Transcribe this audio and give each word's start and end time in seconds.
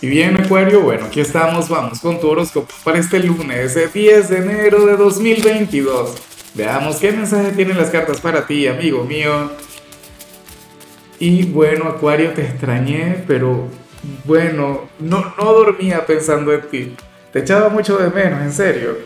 Y 0.00 0.06
bien, 0.06 0.40
Acuario, 0.40 0.80
bueno, 0.82 1.06
aquí 1.06 1.20
estamos, 1.20 1.68
vamos 1.68 1.98
con 1.98 2.20
tu 2.20 2.28
horóscopo 2.28 2.72
para 2.84 3.00
este 3.00 3.18
lunes, 3.18 3.76
10 3.92 4.28
de 4.28 4.36
enero 4.36 4.86
de 4.86 4.96
2022. 4.96 6.14
Veamos 6.54 6.96
qué 6.96 7.10
mensaje 7.10 7.50
tienen 7.50 7.76
las 7.76 7.90
cartas 7.90 8.20
para 8.20 8.46
ti, 8.46 8.68
amigo 8.68 9.02
mío. 9.02 9.50
Y 11.18 11.46
bueno, 11.46 11.88
Acuario, 11.88 12.30
te 12.30 12.42
extrañé, 12.42 13.24
pero 13.26 13.66
bueno, 14.24 14.88
no, 15.00 15.34
no 15.36 15.52
dormía 15.52 16.06
pensando 16.06 16.54
en 16.54 16.62
ti. 16.68 16.96
Te 17.32 17.40
echaba 17.40 17.68
mucho 17.68 17.98
de 17.98 18.10
menos, 18.10 18.40
en 18.40 18.52
serio. 18.52 18.98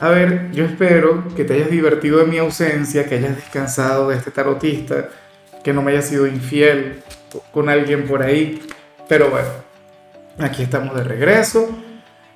A 0.00 0.08
ver, 0.08 0.50
yo 0.50 0.64
espero 0.64 1.22
que 1.36 1.44
te 1.44 1.54
hayas 1.54 1.70
divertido 1.70 2.20
en 2.20 2.30
mi 2.30 2.38
ausencia, 2.38 3.08
que 3.08 3.14
hayas 3.14 3.36
descansado 3.36 4.08
de 4.08 4.16
este 4.16 4.32
tarotista, 4.32 5.08
que 5.62 5.72
no 5.72 5.82
me 5.82 5.92
hayas 5.92 6.08
sido 6.08 6.26
infiel 6.26 7.00
con 7.52 7.68
alguien 7.68 8.08
por 8.08 8.24
ahí. 8.24 8.60
Pero 9.08 9.30
bueno, 9.30 9.48
aquí 10.44 10.62
estamos 10.62 10.94
de 10.94 11.04
regreso 11.04 11.68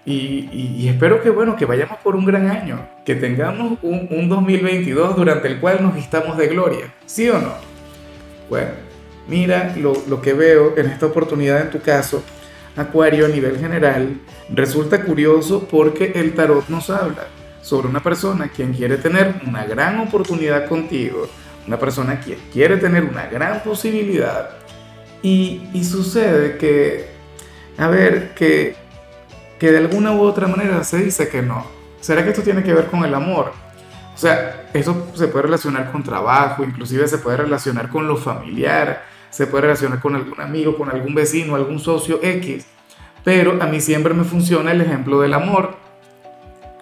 y, 0.05 0.89
espero 0.89 1.21
que, 1.21 1.31
bueno, 1.31 1.57
que 1.57 1.65
vayamos 1.65 1.99
por 1.99 2.15
un 2.15 2.25
gran 2.25 2.49
año, 2.49 2.89
que 3.05 3.17
tengamos 3.17 3.79
un, 3.83 4.29
2022 4.29 5.17
durante 5.17 5.49
el 5.49 5.59
cual 5.59 5.83
nos 5.83 5.97
vistamos 5.97 6.37
de 6.37 6.47
gloria, 6.47 6.95
¿sí 7.07 7.29
o 7.29 7.41
no? 7.41 7.55
Bueno, 8.49 8.71
mira 9.27 9.75
lo, 9.77 9.95
lo 10.09 10.23
que 10.23 10.33
veo 10.33 10.79
en 10.79 10.87
esta 10.87 11.07
oportunidad 11.07 11.61
en 11.61 11.71
tu 11.71 11.81
caso, 11.81 12.23
Acuario 12.77 13.25
a 13.25 13.29
nivel 13.29 13.59
general, 13.59 14.21
resulta 14.51 15.03
curioso 15.03 15.67
porque 15.69 16.13
el 16.15 16.35
tarot 16.35 16.69
nos 16.69 16.91
habla 16.91 17.27
sobre 17.63 17.89
una 17.89 18.03
persona 18.03 18.49
quien 18.55 18.75
quiere 18.75 18.99
tener 18.99 19.41
una 19.47 19.65
gran 19.65 19.99
oportunidad 19.99 20.69
contigo, 20.69 21.27
una 21.67 21.79
persona 21.79 22.21
quien 22.21 22.39
quiere 22.53 22.77
tener 22.77 23.03
una 23.03 23.27
gran 23.27 23.63
posibilidad 23.63 24.51
y, 25.23 25.63
y 25.73 25.85
sucede 25.85 26.59
que 26.59 27.16
a 27.79 27.89
ver, 27.89 28.35
que, 28.35 28.75
que 29.59 29.71
de 29.71 29.79
alguna 29.79 30.13
u 30.13 30.23
otra 30.23 30.47
manera 30.49 30.83
se 30.85 30.99
dice 30.99 31.29
que 31.29 31.43
no. 31.43 31.67
¿Será 32.01 32.23
que 32.23 32.31
esto 32.31 32.43
tiene 32.43 32.63
que 32.63 32.73
ver 32.73 32.87
con 32.87 33.05
el 33.05 33.15
amor? 33.15 33.53
O 34.15 34.19
sea, 34.19 34.69
eso 34.73 35.09
se 35.15 35.29
puede 35.29 35.43
relacionar 35.43 35.93
con 35.93 36.03
trabajo, 36.03 36.65
inclusive 36.65 37.07
se 37.07 37.19
puede 37.19 37.37
relacionar 37.37 37.91
con 37.91 38.09
lo 38.09 38.17
familiar, 38.17 39.05
se 39.29 39.47
puede 39.47 39.63
relacionar 39.63 40.01
con 40.01 40.15
algún 40.15 40.41
amigo, 40.41 40.77
con 40.77 40.89
algún 40.89 41.15
vecino, 41.15 41.55
algún 41.55 41.79
socio 41.79 42.21
X. 42.23 42.67
Pero 43.25 43.61
a 43.61 43.67
mí 43.67 43.81
siempre 43.81 44.15
me 44.15 44.25
funciona 44.25 44.73
el 44.73 44.81
ejemplo 44.81 45.21
del 45.21 45.35
amor. 45.35 45.77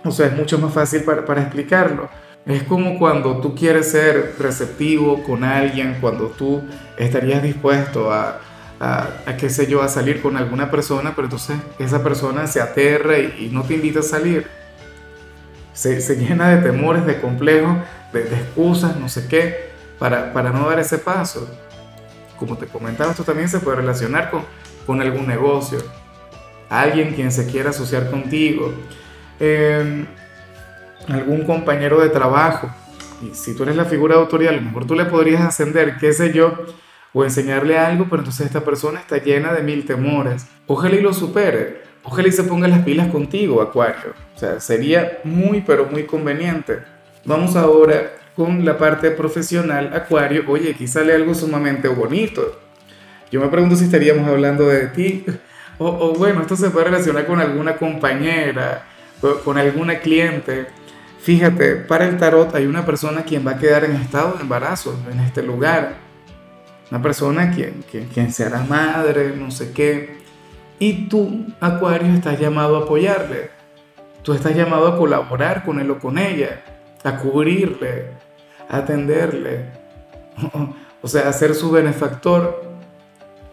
O 0.04 0.12
sea, 0.12 0.26
es 0.26 0.36
mucho 0.36 0.58
más 0.58 0.72
fácil 0.72 1.02
para, 1.02 1.24
para 1.24 1.42
explicarlo. 1.42 2.08
Es 2.46 2.62
como 2.64 2.98
cuando 2.98 3.38
tú 3.38 3.54
quieres 3.54 3.90
ser 3.90 4.36
receptivo 4.38 5.22
con 5.24 5.42
alguien, 5.42 5.96
cuando 6.00 6.26
tú 6.26 6.62
estarías 6.98 7.42
dispuesto 7.42 8.12
a, 8.12 8.38
a, 8.84 9.36
qué 9.38 9.48
sé 9.48 9.66
yo, 9.66 9.82
a 9.82 9.88
salir 9.88 10.20
con 10.20 10.36
alguna 10.36 10.70
persona, 10.70 11.12
pero 11.14 11.26
entonces 11.26 11.56
esa 11.78 12.02
persona 12.02 12.46
se 12.46 12.60
aterra 12.60 13.18
y, 13.18 13.48
no 13.52 13.62
te 13.62 13.74
invita 13.74 14.00
a 14.00 14.02
salir. 14.02 14.46
Se, 15.72 16.00
se, 16.00 16.16
llena 16.16 16.50
de 16.50 16.62
temores, 16.62 17.04
de 17.06 17.20
complejos, 17.20 17.76
de, 18.12 18.22
excusas, 18.22 18.96
no 18.96 19.08
sé 19.08 19.26
qué, 19.26 19.70
para, 19.98 20.32
para, 20.32 20.50
no 20.50 20.68
dar 20.68 20.78
ese 20.78 20.98
paso. 20.98 21.48
Como 22.38 22.56
te 22.56 22.66
comentaba, 22.66 23.10
esto 23.10 23.24
también 23.24 23.48
se 23.48 23.58
puede 23.58 23.78
relacionar 23.78 24.30
con, 24.30 24.44
con 24.86 25.00
algún 25.00 25.26
negocio, 25.26 25.78
alguien 26.68 27.14
quien 27.14 27.32
se 27.32 27.46
quiera 27.46 27.70
asociar 27.70 28.10
contigo, 28.10 28.72
em, 29.40 30.06
algún 31.08 31.44
compañero 31.44 32.00
de 32.00 32.10
trabajo. 32.10 32.70
Y 33.22 33.34
si 33.34 33.54
tú 33.54 33.62
eres 33.62 33.76
la 33.76 33.84
figura 33.86 34.16
de 34.16 34.20
autoridad, 34.20 34.52
a 34.52 34.56
lo 34.56 34.62
mejor 34.62 34.86
tú 34.86 34.94
le 34.94 35.06
podrías 35.06 35.42
ascender, 35.42 35.96
qué 35.98 36.12
sé 36.12 36.32
yo, 36.32 36.52
o 37.14 37.24
enseñarle 37.24 37.78
algo, 37.78 38.06
pero 38.10 38.18
entonces 38.18 38.44
esta 38.44 38.64
persona 38.64 39.00
está 39.00 39.18
llena 39.18 39.52
de 39.52 39.62
mil 39.62 39.86
temores. 39.86 40.46
Ojalá 40.66 40.96
y 40.96 41.00
lo 41.00 41.14
supere, 41.14 41.82
ojalá 42.02 42.28
y 42.28 42.32
se 42.32 42.42
ponga 42.42 42.66
las 42.66 42.80
pilas 42.80 43.08
contigo, 43.08 43.62
Acuario. 43.62 44.12
O 44.34 44.38
sea, 44.38 44.60
sería 44.60 45.20
muy, 45.22 45.62
pero 45.62 45.86
muy 45.86 46.04
conveniente. 46.04 46.80
Vamos 47.24 47.54
ahora 47.54 48.12
con 48.34 48.64
la 48.64 48.76
parte 48.76 49.12
profesional, 49.12 49.92
Acuario. 49.94 50.42
Oye, 50.48 50.72
aquí 50.72 50.88
sale 50.88 51.14
algo 51.14 51.34
sumamente 51.34 51.86
bonito. 51.86 52.60
Yo 53.30 53.40
me 53.40 53.48
pregunto 53.48 53.76
si 53.76 53.84
estaríamos 53.84 54.28
hablando 54.28 54.68
de 54.68 54.88
ti. 54.88 55.24
O, 55.76 55.88
o 55.88 56.12
bueno, 56.14 56.42
esto 56.42 56.54
se 56.54 56.70
puede 56.70 56.84
relacionar 56.84 57.26
con 57.26 57.40
alguna 57.40 57.74
compañera, 57.74 58.86
con 59.44 59.58
alguna 59.58 59.98
cliente. 59.98 60.68
Fíjate, 61.20 61.74
para 61.74 62.06
el 62.06 62.16
tarot 62.16 62.54
hay 62.54 62.66
una 62.66 62.86
persona 62.86 63.24
quien 63.24 63.44
va 63.44 63.50
a 63.50 63.58
quedar 63.58 63.82
en 63.84 63.96
estado 63.96 64.34
de 64.34 64.42
embarazo 64.42 64.96
en 65.10 65.18
este 65.18 65.42
lugar 65.42 65.96
una 66.94 67.02
persona 67.02 67.50
quien, 67.50 67.84
quien, 67.90 68.06
quien 68.06 68.32
será 68.32 68.62
madre, 68.62 69.34
no 69.36 69.50
sé 69.50 69.72
qué. 69.72 70.18
Y 70.78 71.08
tú, 71.08 71.44
Acuario, 71.58 72.12
estás 72.14 72.38
llamado 72.38 72.76
a 72.76 72.84
apoyarle. 72.84 73.50
Tú 74.22 74.32
estás 74.32 74.54
llamado 74.54 74.86
a 74.86 74.96
colaborar 74.96 75.64
con 75.64 75.80
él 75.80 75.90
o 75.90 75.98
con 75.98 76.18
ella, 76.18 76.62
a 77.02 77.16
cubrirle, 77.16 78.10
a 78.68 78.78
atenderle. 78.78 79.64
O 81.02 81.06
sea, 81.06 81.28
a 81.28 81.32
ser 81.34 81.54
su 81.54 81.70
benefactor. 81.70 82.64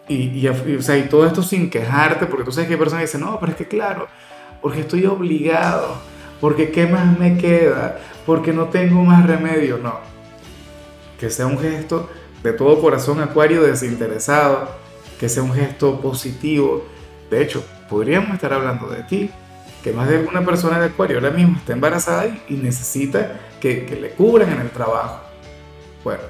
Y, 0.08 0.38
y, 0.38 0.48
o 0.48 0.80
sea, 0.80 0.96
y 0.96 1.02
todo 1.02 1.26
esto 1.26 1.42
sin 1.42 1.68
quejarte, 1.68 2.24
porque 2.24 2.44
tú 2.44 2.50
sabes 2.52 2.66
que 2.66 2.74
hay 2.74 2.78
personas 2.78 3.02
que 3.02 3.08
dicen, 3.08 3.20
no, 3.20 3.38
pero 3.38 3.52
es 3.52 3.58
que 3.58 3.68
claro, 3.68 4.08
porque 4.62 4.80
estoy 4.80 5.04
obligado, 5.04 5.96
porque 6.40 6.70
qué 6.70 6.86
más 6.86 7.18
me 7.18 7.36
queda, 7.36 7.98
porque 8.24 8.54
no 8.54 8.68
tengo 8.68 9.04
más 9.04 9.26
remedio. 9.26 9.76
No, 9.76 9.96
que 11.20 11.28
sea 11.28 11.46
un 11.46 11.58
gesto 11.58 12.08
de 12.42 12.52
todo 12.52 12.80
corazón 12.80 13.20
acuario 13.20 13.62
desinteresado, 13.62 14.68
que 15.18 15.28
sea 15.28 15.42
un 15.42 15.52
gesto 15.52 16.00
positivo. 16.00 16.84
De 17.30 17.42
hecho, 17.42 17.64
podríamos 17.88 18.34
estar 18.34 18.52
hablando 18.52 18.88
de 18.88 19.02
ti, 19.04 19.30
que 19.82 19.92
más 19.92 20.08
de 20.08 20.18
alguna 20.18 20.44
persona 20.44 20.78
de 20.80 20.86
acuario 20.86 21.18
ahora 21.18 21.30
mismo 21.30 21.56
está 21.56 21.72
embarazada 21.72 22.26
y 22.48 22.54
necesita 22.54 23.40
que, 23.60 23.86
que 23.86 23.96
le 23.96 24.10
cubran 24.10 24.52
en 24.52 24.60
el 24.60 24.70
trabajo. 24.70 25.20
Bueno, 26.04 26.22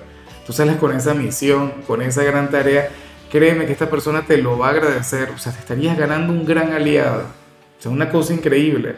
tú 0.47 0.53
sales 0.53 0.77
con 0.77 0.95
esa 0.95 1.15
misión, 1.15 1.73
con 1.87 2.03
esa 2.03 2.23
gran 2.23 2.51
tarea, 2.51 2.91
créeme 3.31 3.65
que 3.65 3.73
esta 3.73 3.89
persona 3.89 4.23
te 4.23 4.37
lo 4.37 4.59
va 4.59 4.69
a 4.69 4.71
agradecer, 4.71 5.31
o 5.31 5.39
sea, 5.39 5.53
te 5.53 5.61
estarías 5.61 5.97
ganando 5.97 6.33
un 6.33 6.45
gran 6.45 6.73
aliado. 6.73 7.23
O 7.79 7.83
sea, 7.83 7.91
una 7.91 8.11
cosa 8.11 8.35
increíble. 8.35 8.97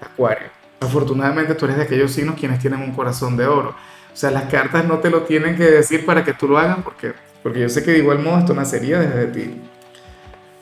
Acuario, 0.00 0.48
afortunadamente 0.80 1.54
tú 1.54 1.64
eres 1.64 1.78
de 1.78 1.84
aquellos 1.84 2.12
signos 2.12 2.36
quienes 2.38 2.58
tienen 2.58 2.80
un 2.80 2.92
corazón 2.92 3.36
de 3.36 3.46
oro. 3.46 3.74
O 4.14 4.16
sea, 4.16 4.30
las 4.30 4.44
cartas 4.44 4.84
no 4.84 4.98
te 4.98 5.10
lo 5.10 5.22
tienen 5.22 5.56
que 5.56 5.64
decir 5.64 6.06
para 6.06 6.24
que 6.24 6.32
tú 6.32 6.46
lo 6.46 6.56
hagas 6.56 6.78
porque, 6.84 7.14
porque 7.42 7.58
yo 7.58 7.68
sé 7.68 7.82
que 7.82 7.90
de 7.90 7.98
igual 7.98 8.20
modo 8.20 8.38
esto 8.38 8.54
nacería 8.54 9.00
desde 9.00 9.26
ti. 9.26 9.60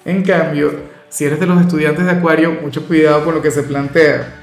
En 0.06 0.22
cambio, 0.22 0.72
si 1.10 1.26
eres 1.26 1.38
de 1.38 1.46
los 1.46 1.60
estudiantes 1.60 2.06
de 2.06 2.12
Acuario, 2.12 2.52
mucho 2.62 2.86
cuidado 2.86 3.22
con 3.26 3.34
lo 3.34 3.42
que 3.42 3.50
se 3.50 3.62
plantea. 3.62 4.40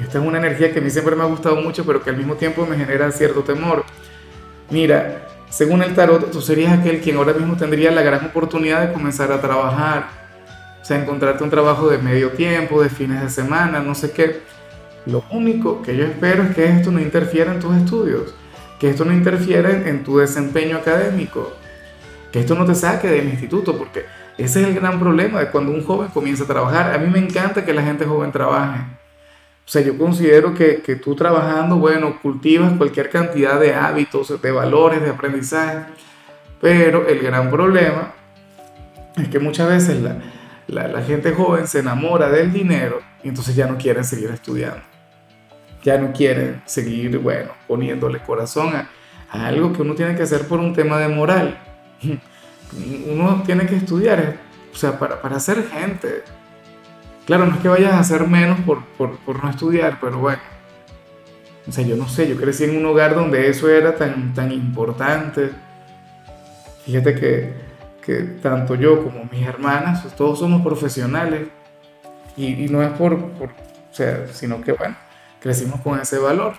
Esta 0.00 0.18
es 0.18 0.24
una 0.24 0.38
energía 0.38 0.72
que 0.72 0.78
a 0.78 0.82
mí 0.82 0.88
siempre 0.88 1.14
me 1.14 1.22
ha 1.22 1.26
gustado 1.26 1.56
mucho, 1.56 1.84
pero 1.84 2.02
que 2.02 2.08
al 2.08 2.16
mismo 2.16 2.34
tiempo 2.36 2.64
me 2.64 2.76
genera 2.76 3.12
cierto 3.12 3.42
temor. 3.42 3.84
Mira, 4.70 5.28
según 5.50 5.82
el 5.82 5.94
tarot, 5.94 6.30
tú 6.30 6.40
serías 6.40 6.78
aquel 6.78 7.02
quien 7.02 7.18
ahora 7.18 7.34
mismo 7.34 7.56
tendría 7.58 7.90
la 7.90 8.00
gran 8.00 8.24
oportunidad 8.24 8.86
de 8.86 8.92
comenzar 8.94 9.30
a 9.30 9.40
trabajar. 9.42 10.08
O 10.80 10.84
sea, 10.84 10.98
encontrarte 10.98 11.44
un 11.44 11.50
trabajo 11.50 11.88
de 11.90 11.98
medio 11.98 12.30
tiempo, 12.30 12.82
de 12.82 12.88
fines 12.88 13.20
de 13.20 13.28
semana, 13.28 13.80
no 13.80 13.94
sé 13.94 14.12
qué 14.12 14.40
lo 15.06 15.22
único 15.30 15.82
que 15.82 15.96
yo 15.96 16.04
espero 16.04 16.44
es 16.44 16.54
que 16.54 16.64
esto 16.66 16.90
no 16.90 16.98
interfiera 17.00 17.52
en 17.52 17.60
tus 17.60 17.76
estudios, 17.76 18.34
que 18.78 18.88
esto 18.88 19.04
no 19.04 19.12
interfiera 19.12 19.70
en, 19.70 20.02
tu 20.02 20.18
desempeño 20.18 20.78
académico, 20.78 21.52
que 22.32 22.40
esto 22.40 22.54
no 22.54 22.64
te 22.64 22.74
saque 22.74 23.08
del 23.08 23.28
instituto, 23.28 23.76
porque 23.76 24.06
ese 24.38 24.62
es 24.62 24.68
el 24.68 24.74
gran 24.74 24.98
problema 24.98 25.40
de 25.40 25.50
cuando 25.50 25.72
un 25.72 25.84
joven 25.84 26.08
comienza 26.08 26.44
a 26.44 26.46
trabajar. 26.46 26.94
A 26.94 26.98
mí 26.98 27.08
me 27.10 27.18
encanta 27.18 27.64
que 27.64 27.74
la 27.74 27.82
gente 27.82 28.06
joven 28.06 28.32
trabaje. 28.32 28.80
O 29.66 29.68
sea, 29.68 29.82
yo 29.82 29.96
considero 29.96 30.54
que, 30.54 30.82
que 30.82 30.96
tú 30.96 31.14
trabajando, 31.14 31.76
bueno, 31.76 32.20
cultivas 32.20 32.72
cualquier 32.76 33.10
cantidad 33.10 33.60
de 33.60 33.74
hábitos, 33.74 34.40
de 34.40 34.50
valores, 34.52 35.02
de 35.02 35.10
aprendizaje, 35.10 35.84
pero 36.60 37.06
el 37.06 37.20
gran 37.20 37.50
problema 37.50 38.12
es 39.16 39.28
que 39.28 39.38
muchas 39.38 39.68
veces 39.68 40.02
la, 40.02 40.16
la, 40.66 40.88
la 40.88 41.02
gente 41.02 41.32
joven 41.32 41.66
se 41.66 41.80
enamora 41.80 42.30
del 42.30 42.52
dinero 42.52 43.00
y 43.22 43.28
entonces 43.28 43.54
ya 43.54 43.66
no 43.66 43.78
quieren 43.78 44.04
seguir 44.04 44.30
estudiando 44.30 44.93
ya 45.84 45.98
no 45.98 46.12
quieren 46.12 46.62
seguir, 46.64 47.18
bueno, 47.18 47.52
poniéndole 47.68 48.18
corazón 48.20 48.74
a, 48.74 48.88
algo 49.30 49.72
que 49.72 49.82
uno 49.82 49.94
tiene 49.94 50.16
que 50.16 50.22
hacer 50.22 50.48
por 50.48 50.58
un 50.58 50.72
tema 50.72 50.98
de 50.98 51.08
moral. 51.08 51.58
Uno 53.06 53.42
tiene 53.46 53.66
que 53.66 53.76
estudiar, 53.76 54.36
o 54.72 54.76
sea, 54.76 54.98
para, 54.98 55.22
para 55.22 55.38
ser 55.38 55.64
gente. 55.68 56.24
Claro, 57.24 57.46
no 57.46 57.54
es 57.54 57.60
que 57.60 57.68
vayas 57.68 57.92
a 57.92 58.00
hacer 58.00 58.26
menos 58.26 58.58
por, 58.60 58.84
por, 58.96 59.16
por, 59.18 59.44
no 59.44 59.50
estudiar, 59.50 59.98
pero 60.00 60.18
bueno. 60.18 60.40
O 61.68 61.72
sea, 61.72 61.84
yo 61.84 61.94
no 61.94 62.08
sé, 62.08 62.28
yo 62.28 62.36
crecí 62.36 62.64
en 62.64 62.76
un 62.76 62.86
hogar 62.86 63.14
donde 63.14 63.48
eso 63.48 63.68
era 63.68 63.94
tan, 63.94 64.34
tan 64.34 64.50
importante. 64.50 65.50
Fíjate 66.84 67.14
que, 67.14 67.52
que 68.04 68.14
tanto 68.42 68.74
yo 68.74 69.04
como 69.04 69.24
mis 69.30 69.46
hermanas, 69.46 70.04
todos 70.16 70.40
somos 70.40 70.62
profesionales. 70.62 71.46
Y, 72.36 72.64
y 72.64 72.68
no 72.68 72.82
es 72.82 72.90
por, 72.90 73.30
por, 73.32 73.50
o 73.50 73.94
sea, 73.94 74.26
sino 74.32 74.60
que 74.60 74.72
bueno, 74.72 74.96
crecimos 75.44 75.78
con 75.82 76.00
ese 76.00 76.18
valor. 76.18 76.54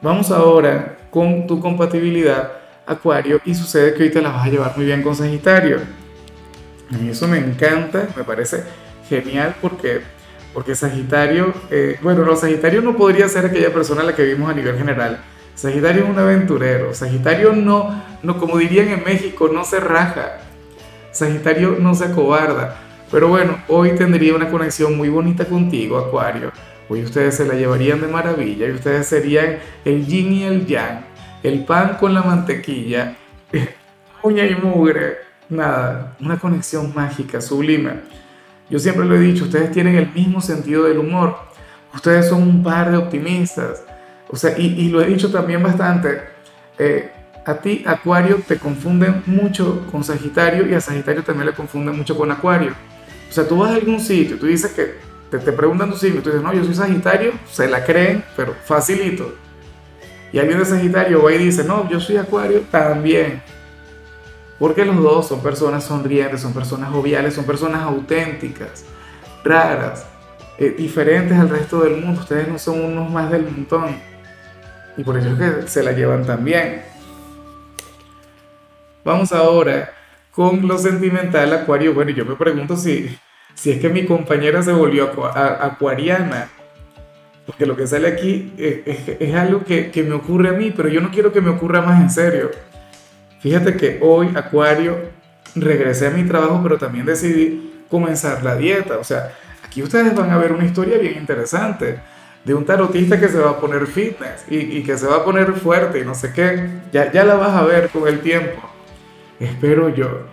Vamos 0.00 0.30
ahora 0.30 0.96
con 1.10 1.46
tu 1.46 1.60
compatibilidad 1.60 2.52
Acuario 2.86 3.38
y 3.44 3.54
sucede 3.54 3.92
que 3.92 4.04
hoy 4.04 4.10
te 4.10 4.22
la 4.22 4.30
vas 4.30 4.46
a 4.46 4.50
llevar 4.50 4.72
muy 4.74 4.86
bien 4.86 5.02
con 5.02 5.14
Sagitario. 5.14 5.78
A 6.90 6.96
mí 6.96 7.10
eso 7.10 7.28
me 7.28 7.36
encanta, 7.36 8.08
me 8.16 8.24
parece 8.24 8.64
genial 9.06 9.54
porque, 9.60 10.00
porque 10.54 10.74
Sagitario, 10.74 11.52
eh, 11.70 11.98
bueno, 12.00 12.24
no, 12.24 12.34
Sagitario 12.34 12.80
no 12.80 12.96
podría 12.96 13.28
ser 13.28 13.44
aquella 13.44 13.74
persona 13.74 14.00
a 14.00 14.04
la 14.04 14.16
que 14.16 14.24
vimos 14.24 14.50
a 14.50 14.54
nivel 14.54 14.78
general. 14.78 15.20
Sagitario 15.54 16.04
es 16.04 16.08
un 16.08 16.18
aventurero. 16.18 16.94
Sagitario 16.94 17.52
no, 17.52 18.02
no, 18.22 18.38
como 18.38 18.56
dirían 18.56 18.88
en 18.88 19.04
México, 19.04 19.50
no 19.52 19.66
se 19.66 19.80
raja. 19.80 20.38
Sagitario 21.10 21.76
no 21.78 21.94
se 21.94 22.06
acobarda. 22.06 22.78
Pero 23.10 23.28
bueno, 23.28 23.62
hoy 23.68 23.90
tendría 23.96 24.34
una 24.34 24.50
conexión 24.50 24.96
muy 24.96 25.10
bonita 25.10 25.44
contigo, 25.44 25.98
Acuario. 25.98 26.52
Hoy 26.88 27.02
ustedes 27.02 27.36
se 27.36 27.44
la 27.44 27.54
llevarían 27.54 28.00
de 28.00 28.08
maravilla 28.08 28.66
y 28.66 28.72
ustedes 28.72 29.06
serían 29.06 29.58
el 29.84 30.06
yin 30.06 30.32
y 30.32 30.44
el 30.44 30.66
yang, 30.66 31.04
el 31.42 31.64
pan 31.64 31.98
con 32.00 32.14
la 32.14 32.22
mantequilla, 32.22 33.16
uña 34.22 34.46
y 34.46 34.54
mugre, 34.54 35.18
nada, 35.50 36.16
una 36.20 36.38
conexión 36.38 36.92
mágica, 36.94 37.42
sublime. 37.42 38.00
Yo 38.70 38.78
siempre 38.78 39.04
lo 39.04 39.16
he 39.16 39.20
dicho, 39.20 39.44
ustedes 39.44 39.70
tienen 39.70 39.96
el 39.96 40.10
mismo 40.12 40.40
sentido 40.40 40.84
del 40.84 40.98
humor, 40.98 41.36
ustedes 41.94 42.28
son 42.28 42.42
un 42.42 42.62
par 42.62 42.90
de 42.90 42.96
optimistas, 42.96 43.82
o 44.30 44.36
sea, 44.36 44.58
y, 44.58 44.88
lo 44.88 45.02
he 45.02 45.06
dicho 45.06 45.30
también 45.30 45.62
bastante, 45.62 46.20
eh, 46.78 47.10
a 47.44 47.54
ti 47.54 47.82
Acuario 47.86 48.42
te 48.46 48.58
confunden 48.58 49.22
mucho 49.26 49.86
con 49.90 50.04
Sagitario 50.04 50.66
y 50.66 50.74
a 50.74 50.80
Sagitario 50.80 51.22
también 51.22 51.46
le 51.46 51.54
confunden 51.54 51.96
mucho 51.96 52.16
con 52.16 52.30
Acuario. 52.30 52.72
O 53.28 53.32
sea, 53.32 53.48
tú 53.48 53.58
vas 53.58 53.70
a 53.70 53.76
algún 53.76 54.00
sitio, 54.00 54.38
tú 54.38 54.46
dices 54.46 54.72
que 54.72 55.07
te, 55.30 55.38
te 55.38 55.52
preguntan 55.52 55.90
tu 55.90 55.96
signo, 55.96 56.22
tú 56.22 56.30
dices, 56.30 56.42
no, 56.42 56.52
yo 56.52 56.64
soy 56.64 56.74
Sagitario, 56.74 57.32
se 57.50 57.68
la 57.68 57.84
creen, 57.84 58.24
pero 58.36 58.54
facilito. 58.64 59.34
Y 60.32 60.38
alguien 60.38 60.58
de 60.58 60.64
Sagitario 60.64 61.22
va 61.22 61.32
y 61.32 61.38
dice, 61.38 61.64
no, 61.64 61.88
yo 61.88 62.00
soy 62.00 62.16
Acuario, 62.16 62.62
también. 62.70 63.42
Porque 64.58 64.84
los 64.84 64.96
dos 64.96 65.28
son 65.28 65.40
personas 65.40 65.84
sonrientes, 65.84 66.40
son 66.40 66.52
personas 66.52 66.90
joviales, 66.90 67.34
son 67.34 67.44
personas 67.44 67.82
auténticas, 67.82 68.84
raras, 69.44 70.04
eh, 70.58 70.74
diferentes 70.76 71.38
al 71.38 71.48
resto 71.48 71.80
del 71.80 72.04
mundo. 72.04 72.20
Ustedes 72.20 72.48
no 72.48 72.58
son 72.58 72.80
unos 72.80 73.10
más 73.10 73.30
del 73.30 73.44
montón. 73.44 73.96
Y 74.96 75.04
por 75.04 75.16
eso 75.16 75.28
es 75.30 75.38
que 75.38 75.68
se 75.68 75.82
la 75.82 75.92
llevan 75.92 76.26
tan 76.26 76.44
bien. 76.44 76.82
Vamos 79.04 79.32
ahora 79.32 79.94
con 80.32 80.66
lo 80.66 80.76
sentimental, 80.76 81.52
Acuario. 81.52 81.94
Bueno, 81.94 82.10
yo 82.10 82.24
me 82.24 82.34
pregunto 82.34 82.76
si 82.76 83.16
si 83.58 83.72
es 83.72 83.80
que 83.80 83.88
mi 83.88 84.06
compañera 84.06 84.62
se 84.62 84.72
volvió 84.72 85.10
acuariana. 85.34 86.48
Porque 87.44 87.66
lo 87.66 87.76
que 87.76 87.86
sale 87.86 88.06
aquí 88.06 88.52
es, 88.56 89.34
algo 89.34 89.64
que, 89.64 89.90
que, 89.90 90.02
me 90.04 90.14
ocurre 90.14 90.50
a 90.50 90.52
mí, 90.52 90.72
pero 90.76 90.88
yo 90.88 91.00
no 91.00 91.10
quiero 91.10 91.32
que 91.32 91.40
me 91.40 91.50
ocurra 91.50 91.80
más 91.80 92.00
en 92.00 92.10
serio. 92.10 92.50
Fíjate 93.40 93.76
que 93.76 93.98
hoy, 94.00 94.30
Acuario, 94.36 94.96
regresé 95.56 96.06
a 96.06 96.10
mi 96.10 96.24
trabajo, 96.24 96.60
pero 96.62 96.78
también 96.78 97.06
decidí 97.06 97.84
comenzar 97.90 98.44
la 98.44 98.54
dieta. 98.54 98.98
O 98.98 99.04
sea, 99.04 99.32
aquí 99.64 99.82
ustedes 99.82 100.14
van 100.14 100.30
a 100.30 100.38
ver 100.38 100.52
una 100.52 100.64
historia 100.64 100.98
bien 100.98 101.16
interesante 101.16 101.98
de 102.44 102.54
un 102.54 102.64
tarotista 102.64 103.18
que 103.18 103.28
se 103.28 103.38
va 103.38 103.50
a 103.50 103.60
poner 103.60 103.86
fitness 103.86 104.44
y, 104.48 104.58
y 104.58 104.82
que 104.84 104.96
se 104.96 105.06
va 105.06 105.16
a 105.16 105.24
poner 105.24 105.52
fuerte 105.54 105.98
y 105.98 106.04
no 106.04 106.14
sé 106.14 106.32
qué. 106.32 106.64
Ya, 106.92 107.10
ya 107.10 107.24
la 107.24 107.34
vas 107.34 107.54
a 107.54 107.64
ver 107.64 107.88
con 107.88 108.06
el 108.06 108.20
tiempo. 108.20 108.62
Espero 109.40 109.88
yo. 109.88 110.26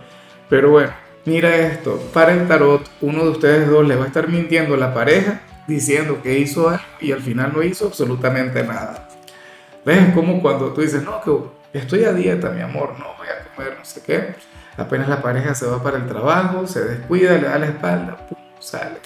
Pero 0.48 0.70
bueno, 0.70 0.92
Mira 1.26 1.56
esto, 1.56 2.00
para 2.14 2.32
el 2.32 2.46
tarot, 2.46 2.88
uno 3.00 3.24
de 3.24 3.30
ustedes 3.30 3.68
dos 3.68 3.84
le 3.86 3.96
va 3.96 4.04
a 4.04 4.06
estar 4.06 4.28
mintiendo 4.28 4.74
a 4.74 4.76
la 4.76 4.94
pareja 4.94 5.40
diciendo 5.66 6.20
que 6.22 6.38
hizo 6.38 6.68
algo 6.68 6.84
y 7.00 7.10
al 7.10 7.20
final 7.20 7.52
no 7.52 7.64
hizo 7.64 7.86
absolutamente 7.86 8.62
nada. 8.62 9.08
¿Ves? 9.84 10.14
Como 10.14 10.40
cuando 10.40 10.72
tú 10.72 10.82
dices, 10.82 11.02
no, 11.02 11.20
que 11.20 11.78
estoy 11.78 12.04
a 12.04 12.12
dieta, 12.12 12.50
mi 12.50 12.60
amor, 12.60 12.94
no 12.96 13.06
voy 13.18 13.26
a 13.26 13.52
comer, 13.56 13.74
no 13.76 13.84
sé 13.84 14.02
qué. 14.02 14.36
Apenas 14.76 15.08
la 15.08 15.20
pareja 15.20 15.52
se 15.56 15.66
va 15.66 15.82
para 15.82 15.96
el 15.96 16.06
trabajo, 16.06 16.64
se 16.68 16.84
descuida, 16.84 17.32
le 17.32 17.48
da 17.48 17.58
la 17.58 17.66
espalda, 17.66 18.16
pum, 18.28 18.38
sale. 18.60 18.98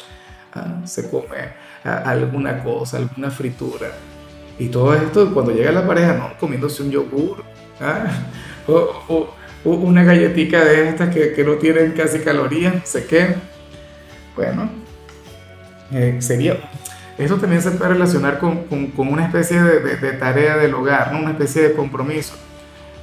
Ah, 0.52 0.82
se 0.84 1.08
come 1.08 1.54
ah, 1.84 2.02
alguna 2.04 2.62
cosa, 2.62 2.98
alguna 2.98 3.30
fritura. 3.30 3.88
Y 4.58 4.68
todo 4.68 4.94
esto, 4.94 5.32
cuando 5.32 5.52
llega 5.52 5.72
la 5.72 5.86
pareja, 5.86 6.12
no, 6.12 6.36
comiéndose 6.38 6.82
un 6.82 6.90
yogur. 6.90 7.42
¿ah? 7.80 8.04
o, 8.68 9.34
una 9.64 10.04
galletita 10.04 10.64
de 10.64 10.88
estas 10.88 11.14
que, 11.14 11.44
no 11.44 11.54
tienen 11.54 11.92
casi 11.92 12.20
calorías, 12.20 12.88
sé 12.88 13.06
qué. 13.06 13.34
Bueno, 14.36 14.70
eh, 15.92 16.16
sería... 16.20 16.56
Esto 17.18 17.36
también 17.36 17.60
se 17.60 17.72
puede 17.72 17.92
relacionar 17.92 18.38
con, 18.38 18.64
una 18.96 19.26
especie 19.26 19.60
de, 19.60 20.12
tarea 20.12 20.56
del 20.56 20.72
hogar, 20.72 21.14
una 21.14 21.32
especie 21.32 21.68
de 21.68 21.72
compromiso. 21.74 22.32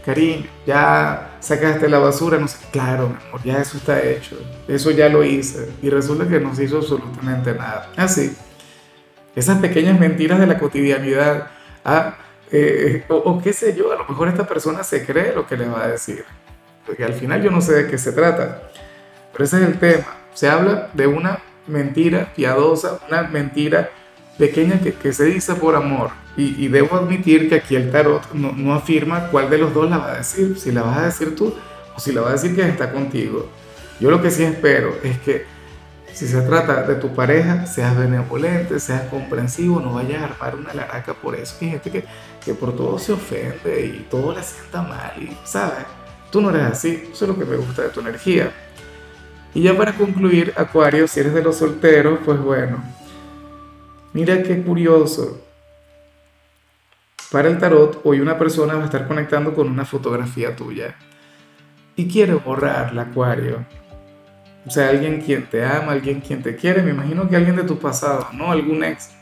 Cariño, 0.04 0.48
ya 0.65 1.38
sacaste 1.39 1.88
la 1.88 2.00
basura, 2.00 2.39
no 2.39 2.48
sé, 2.48 2.57
claro, 2.71 3.15
ya 3.44 3.59
eso 3.62 3.77
está 3.77 4.01
hecho, 4.01 4.36
eso 4.68 4.89
ya 4.89 5.09
lo 5.09 5.24
hice, 5.24 5.69
y 5.83 5.89
resulta 5.89 6.27
que 6.27 6.39
no 6.39 6.56
se 6.56 6.63
hizo 6.63 6.77
absolutamente 6.77 7.54
nada. 7.54 7.92
Así, 7.95 8.36
esas 9.36 9.59
pequeñas 9.59 10.00
mentiras 10.00 10.39
de 10.39 10.48
la 10.48 10.57
cotidianidad, 10.57 11.51
ah, 11.86 12.15
eh, 12.51 13.04
o, 13.09 13.18
o, 13.18 13.42
qué 13.42 13.54
sé 13.54 13.75
yo, 13.75 13.92
a 13.92 13.98
lo 13.98 14.06
mejor 14.07 14.30
esta 14.30 14.48
persona 14.48 14.81
se 14.83 15.06
cree 15.06 15.36
lo 15.36 15.45
que 15.45 15.57
le 15.57 15.68
va 15.68 15.83
a 15.83 15.88
decir 15.89 16.25
porque 16.88 17.04
al 17.04 17.13
final 17.13 17.44
yo 17.44 17.51
no 17.51 17.62
sé 17.62 17.74
de 17.74 17.92
qué 17.92 17.98
se 17.98 18.13
trata. 18.13 18.63
Pero 19.34 19.44
ese 19.44 19.57
es 19.57 19.63
el 19.63 19.78
tema. 19.78 20.06
Se 20.34 20.50
habla 20.50 20.89
de 20.94 21.06
una 21.06 21.39
mentira 21.68 22.31
piadosa, 22.34 23.00
una 23.07 23.24
mentira 23.24 23.89
pequeña 24.38 24.80
que, 24.80 25.13
se 25.13 25.25
dice 25.25 25.54
por 25.56 25.75
amor. 25.75 26.12
Y, 26.38 26.68
debo 26.68 26.95
admitir 26.95 27.50
que 27.50 27.56
aquí 27.56 27.75
el 27.75 27.92
tarot 27.92 28.31
no, 28.34 28.51
no, 28.51 28.74
afirma 28.74 29.30
cuál 29.30 29.50
de 29.50 29.57
los 29.57 29.74
dos 29.74 29.89
la 29.89 29.98
va 29.98 30.13
a 30.13 30.18
decir, 30.18 30.57
si 30.60 30.72
la 30.72 30.84
vas 30.84 30.98
a 30.98 31.06
decir 31.06 31.36
tú 31.36 31.54
o 31.95 32.00
si 32.00 32.13
la 32.13 32.22
va 32.22 32.30
a 32.30 32.34
decir 32.34 32.56
que 32.56 32.62
está 32.62 32.92
contigo. 32.92 33.50
Yo 34.00 34.12
lo 34.12 34.22
que 34.22 34.30
sí 34.30 34.44
espero 34.44 34.95
es 35.04 35.18
que 35.19 35.45
si 36.13 36.28
se 36.28 36.42
trata 36.42 36.83
de 36.83 36.95
tu 36.95 37.13
pareja, 37.13 37.66
seas 37.66 37.98
benevolente, 37.98 38.80
seas 38.80 39.04
comprensivo, 39.10 39.80
no 39.80 39.94
vayas 39.94 40.22
a 40.22 40.25
armar 40.25 40.56
una 40.56 40.74
laraca 40.75 41.16
por 41.16 41.36
eso. 41.36 41.56
Hay 41.62 41.72
gente 41.72 41.90
que, 41.90 42.06
que 42.45 42.54
por 42.54 42.75
todo 42.75 43.00
se 43.00 43.13
ofende 43.13 43.86
y 43.86 44.07
todo 44.10 44.36
le 44.36 44.44
sienta 44.44 44.83
mal, 44.83 45.13
y, 45.19 45.36
¿sabes? 45.44 45.86
Tú 46.32 46.42
no 46.42 46.50
eres 46.50 46.64
así, 46.64 47.10
eso 47.12 47.26
es 47.26 47.30
lo 47.30 47.38
que 47.38 47.46
me 47.46 47.56
gusta 47.56 47.84
de 47.84 47.90
tu 47.90 48.02
energía. 48.02 48.52
Y 49.54 49.62
ya 49.64 49.76
para 49.76 49.94
concluir, 49.94 50.54
Acuario, 50.56 51.08
si 51.08 51.20
eres 51.20 51.34
de 51.34 51.44
los 51.44 51.58
solteros, 51.58 52.20
pues 52.26 52.40
bueno, 52.40 52.84
mira 54.14 54.44
qué 54.44 54.62
curioso. 54.62 55.42
Para 57.32 57.50
el 57.50 57.58
tarot, 57.58 58.02
hoy 58.04 58.20
una 58.20 58.38
persona 58.38 58.76
va 58.76 58.84
a 58.84 58.86
estar 58.86 59.08
conectando 59.08 59.54
con 59.54 59.68
una 59.68 59.84
fotografía 59.84 60.56
tuya 60.56 60.96
y 61.96 62.08
quiere 62.08 62.36
borrarla, 62.36 63.04
Acuario. 63.04 63.66
O 64.66 64.70
sea, 64.70 64.90
alguien 64.90 65.22
quien 65.22 65.50
te 65.50 65.66
ama, 65.66 65.94
alguien 65.94 66.22
quien 66.22 66.44
te 66.44 66.56
quiere, 66.56 66.84
me 66.84 66.92
imagino 66.92 67.28
que 67.30 67.36
alguien 67.36 67.56
de 67.56 67.64
tu 67.64 67.80
pasado, 67.80 68.28
¿no? 68.34 68.52
Algún 68.52 68.84
ex. 68.84 69.17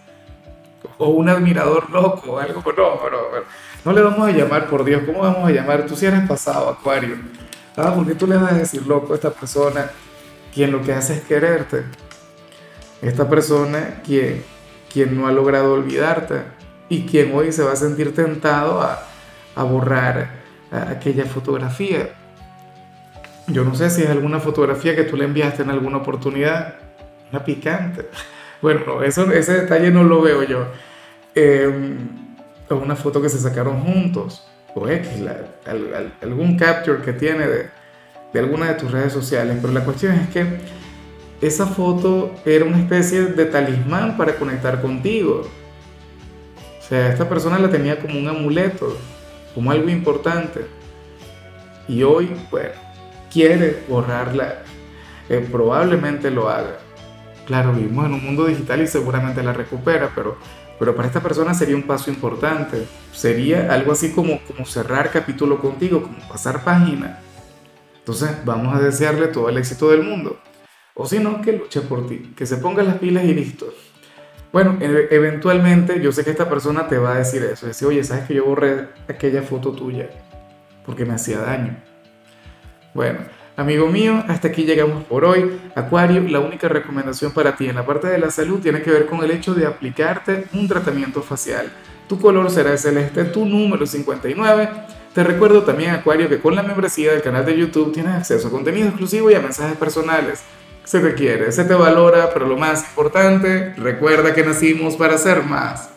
O 0.98 1.10
un 1.10 1.30
admirador 1.30 1.90
loco, 1.90 2.40
algo, 2.40 2.62
pero 2.64 2.96
no, 2.96 3.02
pero, 3.04 3.44
no 3.84 3.92
le 3.92 4.02
vamos 4.02 4.28
a 4.28 4.32
llamar 4.32 4.68
por 4.68 4.84
Dios, 4.84 5.04
¿cómo 5.06 5.20
vamos 5.20 5.48
a 5.48 5.52
llamar? 5.52 5.86
Tú 5.86 5.96
si 5.96 6.06
eres 6.06 6.28
pasado, 6.28 6.70
Acuario. 6.70 7.18
Ah, 7.76 7.94
porque 7.94 8.16
tú 8.16 8.26
le 8.28 8.38
vas 8.38 8.54
a 8.54 8.56
decir 8.56 8.88
loco 8.88 9.14
a 9.14 9.16
esta 9.16 9.32
persona 9.32 9.92
quien 10.54 10.72
lo 10.72 10.82
que 10.82 10.94
hace 10.94 11.16
es 11.16 11.22
quererte. 11.24 11.84
Esta 13.02 13.30
persona 13.30 14.02
quien, 14.06 14.44
quien 14.92 15.20
no 15.20 15.28
ha 15.28 15.32
logrado 15.32 15.74
olvidarte 15.74 16.44
y 16.88 17.06
quien 17.06 17.36
hoy 17.36 17.52
se 17.52 17.64
va 17.64 17.74
a 17.74 17.76
sentir 17.76 18.16
tentado 18.16 18.82
a, 18.82 19.04
a 19.56 19.64
borrar 19.64 20.30
aquella 20.72 21.26
fotografía. 21.26 22.10
Yo 23.48 23.64
no 23.64 23.76
sé 23.76 23.90
si 23.90 24.02
es 24.02 24.10
alguna 24.10 24.40
fotografía 24.40 24.96
que 24.96 25.04
tú 25.04 25.18
le 25.18 25.26
enviaste 25.26 25.64
en 25.64 25.70
alguna 25.70 25.98
oportunidad, 25.98 26.76
una 27.32 27.44
picante. 27.44 28.10
Bueno, 28.66 29.04
ese 29.04 29.28
detalle 29.28 29.92
no 29.92 30.04
lo 30.04 30.24
veo 30.24 30.42
yo. 30.42 30.66
Eh, 31.36 31.72
una 32.72 32.96
foto 32.96 33.22
que 33.22 33.30
se 33.30 33.38
sacaron 33.38 33.82
juntos, 33.82 34.44
o 34.74 34.90
X, 34.90 35.08
algún 36.20 36.58
capture 36.58 37.04
que 37.04 37.14
tiene 37.14 37.46
de, 37.46 37.70
de 38.34 38.40
alguna 38.40 38.70
de 38.70 38.74
tus 38.74 38.92
redes 38.92 39.14
sociales, 39.14 39.60
pero 39.62 39.72
la 39.72 39.86
cuestión 39.86 40.14
es 40.14 40.30
que 40.30 40.58
esa 41.42 41.68
foto 41.68 42.34
era 42.44 42.66
una 42.66 42.80
especie 42.80 43.26
de 43.26 43.46
talismán 43.46 44.18
para 44.18 44.36
conectar 44.36 44.82
contigo. 44.82 45.44
O 46.80 46.82
sea, 46.82 47.12
esta 47.12 47.30
persona 47.30 47.60
la 47.60 47.70
tenía 47.70 48.00
como 48.00 48.18
un 48.18 48.28
amuleto, 48.28 48.98
como 49.54 49.70
algo 49.70 49.92
importante. 49.92 50.66
Y 51.88 52.02
hoy, 52.02 52.36
bueno, 52.50 52.72
quiere 53.32 53.84
borrarla. 53.88 54.64
Eh, 55.30 55.48
probablemente 55.52 56.32
lo 56.32 56.50
haga. 56.50 56.80
Claro, 57.46 57.74
vivimos 57.74 58.06
en 58.06 58.14
un 58.14 58.24
mundo 58.24 58.46
digital 58.46 58.82
y 58.82 58.88
seguramente 58.88 59.44
la 59.44 59.54
recupera, 59.54 60.12
pero 60.16 60.38
pero 60.78 60.96
para 60.96 61.08
esta 61.08 61.22
persona 61.22 61.54
sería 61.54 61.76
un 61.76 61.84
paso 61.84 62.10
importante. 62.10 62.86
Sería 63.14 63.72
algo 63.74 63.92
así 63.92 64.12
como, 64.12 64.42
como 64.42 64.66
cerrar 64.66 65.10
capítulo 65.10 65.60
contigo, 65.60 66.04
como 66.04 66.18
pasar 66.28 66.64
página. 66.64 67.20
Entonces 67.98 68.30
vamos 68.44 68.76
a 68.76 68.82
desearle 68.82 69.28
todo 69.28 69.50
el 69.50 69.58
éxito 69.58 69.90
del 69.90 70.04
mundo. 70.04 70.38
O 70.94 71.06
si 71.06 71.20
no, 71.20 71.42
que 71.42 71.54
luche 71.54 71.82
por 71.82 72.08
ti, 72.08 72.34
que 72.36 72.46
se 72.46 72.58
ponga 72.58 72.84
las 72.84 72.98
pilas 72.98 73.24
y 73.26 73.34
listo. 73.34 73.74
Bueno, 74.52 74.78
e, 74.80 75.08
eventualmente 75.12 76.02
yo 76.02 76.12
sé 76.12 76.24
que 76.24 76.32
esta 76.32 76.48
persona 76.48 76.88
te 76.88 76.98
va 76.98 77.14
a 77.14 77.18
decir 77.18 77.44
eso. 77.44 77.68
Decir, 77.68 77.88
oye, 77.88 78.04
¿sabes 78.04 78.26
que 78.26 78.36
yo 78.36 78.46
borré 78.46 78.90
aquella 79.08 79.42
foto 79.42 79.72
tuya? 79.72 80.10
Porque 80.86 81.06
me 81.06 81.14
hacía 81.14 81.40
daño. 81.40 81.78
Bueno, 82.94 83.20
Amigo 83.58 83.88
mío, 83.88 84.22
hasta 84.28 84.50
aquí 84.50 84.66
llegamos 84.66 85.06
por 85.06 85.24
hoy. 85.24 85.62
Acuario, 85.76 86.22
la 86.24 86.42
única 86.42 86.68
recomendación 86.68 87.32
para 87.32 87.56
ti 87.56 87.70
en 87.70 87.76
la 87.76 87.86
parte 87.86 88.08
de 88.08 88.18
la 88.18 88.30
salud 88.30 88.60
tiene 88.60 88.82
que 88.82 88.92
ver 88.92 89.06
con 89.06 89.24
el 89.24 89.32
hecho 89.32 89.54
de 89.54 89.66
aplicarte 89.66 90.48
un 90.54 90.68
tratamiento 90.68 91.22
facial. 91.22 91.72
Tu 92.10 92.20
color 92.20 92.52
será 92.52 92.74
el 92.74 92.78
celeste, 92.78 93.24
tu 93.24 93.46
número 93.46 93.86
59. 93.86 94.70
Te 95.14 95.24
recuerdo 95.24 95.64
también, 95.64 95.92
Acuario, 95.92 96.28
que 96.28 96.42
con 96.42 96.54
la 96.54 96.64
membresía 96.64 97.14
del 97.14 97.22
canal 97.22 97.46
de 97.46 97.58
YouTube 97.58 97.94
tienes 97.94 98.16
acceso 98.16 98.50
a 98.50 98.52
contenido 98.52 98.90
exclusivo 98.90 99.32
y 99.32 99.36
a 99.36 99.40
mensajes 99.40 99.78
personales. 99.78 100.44
Se 100.84 101.00
te 101.00 101.14
quiere, 101.14 101.50
se 101.54 101.64
te 101.64 101.74
valora, 101.74 102.32
pero 102.34 102.48
lo 102.48 102.58
más 102.58 102.84
importante, 102.90 103.74
recuerda 103.78 104.34
que 104.34 104.44
nacimos 104.44 104.98
para 104.98 105.18
ser 105.18 105.44
más. 105.44 105.90